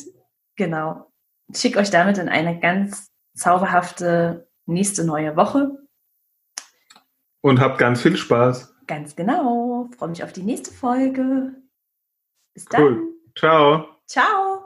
[0.55, 1.11] genau,
[1.53, 5.77] schicke euch damit in eine ganz zauberhafte nächste neue Woche.
[7.41, 8.73] Und habt ganz viel Spaß.
[8.91, 9.87] Ganz genau.
[9.97, 11.53] Freue mich auf die nächste Folge.
[12.53, 12.83] Bis dann.
[12.83, 13.13] Cool.
[13.37, 13.85] Ciao.
[14.05, 14.65] Ciao.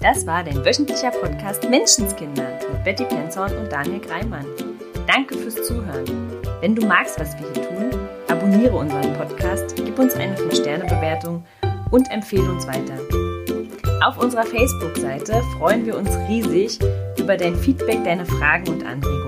[0.00, 4.44] Das war dein wöchentlicher Podcast Menschenskinder mit Betty Penzorn und Daniel Greimann.
[5.06, 6.04] Danke fürs Zuhören.
[6.60, 11.44] Wenn du magst, was wir hier tun, abonniere unseren Podcast, gib uns eine 5-Sterne-Bewertung
[11.92, 12.98] und empfehle uns weiter.
[14.04, 16.80] Auf unserer Facebook-Seite freuen wir uns riesig
[17.20, 19.27] über dein Feedback, deine Fragen und Anregungen.